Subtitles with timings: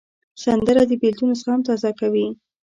[0.43, 2.27] سندره د بېلتون زخم تازه کوي